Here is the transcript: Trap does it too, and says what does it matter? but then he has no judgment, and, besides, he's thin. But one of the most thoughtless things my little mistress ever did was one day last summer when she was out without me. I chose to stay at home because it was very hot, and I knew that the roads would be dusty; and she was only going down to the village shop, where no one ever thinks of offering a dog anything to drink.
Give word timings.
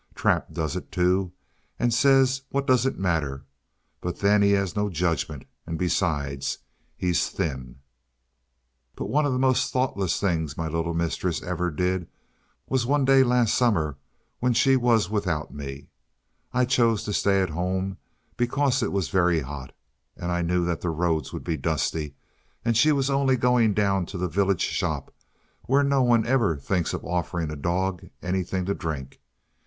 Trap 0.15 0.51
does 0.51 0.75
it 0.75 0.91
too, 0.91 1.31
and 1.77 1.93
says 1.93 2.41
what 2.49 2.65
does 2.65 2.87
it 2.87 2.97
matter? 2.97 3.45
but 4.01 4.17
then 4.17 4.41
he 4.41 4.53
has 4.53 4.75
no 4.75 4.89
judgment, 4.89 5.45
and, 5.67 5.77
besides, 5.77 6.57
he's 6.97 7.29
thin. 7.29 7.75
But 8.95 9.11
one 9.11 9.27
of 9.27 9.31
the 9.31 9.37
most 9.37 9.71
thoughtless 9.71 10.19
things 10.19 10.57
my 10.57 10.67
little 10.67 10.95
mistress 10.95 11.43
ever 11.43 11.69
did 11.69 12.07
was 12.67 12.83
one 12.83 13.05
day 13.05 13.23
last 13.23 13.53
summer 13.53 13.95
when 14.39 14.53
she 14.53 14.75
was 14.75 15.05
out 15.05 15.11
without 15.11 15.53
me. 15.53 15.89
I 16.51 16.65
chose 16.65 17.03
to 17.03 17.13
stay 17.13 17.43
at 17.43 17.51
home 17.51 17.99
because 18.37 18.81
it 18.81 18.91
was 18.91 19.09
very 19.09 19.41
hot, 19.41 19.71
and 20.17 20.31
I 20.31 20.41
knew 20.41 20.65
that 20.65 20.81
the 20.81 20.89
roads 20.89 21.31
would 21.31 21.43
be 21.43 21.57
dusty; 21.57 22.15
and 22.65 22.75
she 22.75 22.91
was 22.91 23.11
only 23.11 23.37
going 23.37 23.75
down 23.75 24.07
to 24.07 24.17
the 24.17 24.27
village 24.27 24.61
shop, 24.61 25.13
where 25.67 25.83
no 25.83 26.01
one 26.01 26.25
ever 26.25 26.57
thinks 26.57 26.91
of 26.95 27.05
offering 27.05 27.51
a 27.51 27.55
dog 27.55 28.07
anything 28.23 28.65
to 28.65 28.73
drink. 28.73 29.19